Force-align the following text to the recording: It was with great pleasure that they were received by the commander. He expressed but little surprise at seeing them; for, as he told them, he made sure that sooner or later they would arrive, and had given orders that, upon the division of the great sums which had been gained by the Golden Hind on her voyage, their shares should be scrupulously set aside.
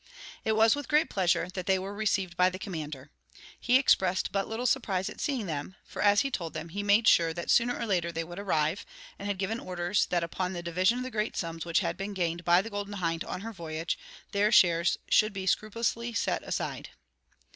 It 0.43 0.53
was 0.53 0.75
with 0.75 0.87
great 0.87 1.11
pleasure 1.11 1.47
that 1.53 1.67
they 1.67 1.77
were 1.77 1.93
received 1.93 2.35
by 2.35 2.49
the 2.49 2.57
commander. 2.57 3.11
He 3.59 3.77
expressed 3.77 4.31
but 4.31 4.47
little 4.47 4.65
surprise 4.65 5.09
at 5.11 5.21
seeing 5.21 5.45
them; 5.45 5.75
for, 5.85 6.01
as 6.01 6.21
he 6.21 6.31
told 6.31 6.55
them, 6.55 6.69
he 6.69 6.81
made 6.81 7.07
sure 7.07 7.33
that 7.35 7.51
sooner 7.51 7.77
or 7.77 7.85
later 7.85 8.11
they 8.11 8.23
would 8.23 8.39
arrive, 8.39 8.83
and 9.19 9.27
had 9.27 9.37
given 9.37 9.59
orders 9.59 10.07
that, 10.07 10.23
upon 10.23 10.53
the 10.53 10.63
division 10.63 10.97
of 10.97 11.03
the 11.03 11.11
great 11.11 11.37
sums 11.37 11.65
which 11.65 11.81
had 11.81 11.97
been 11.97 12.15
gained 12.15 12.43
by 12.43 12.63
the 12.63 12.71
Golden 12.71 12.93
Hind 12.93 13.23
on 13.25 13.41
her 13.41 13.53
voyage, 13.53 13.95
their 14.31 14.51
shares 14.51 14.97
should 15.07 15.33
be 15.33 15.45
scrupulously 15.45 16.13
set 16.13 16.41
aside. 16.41 16.89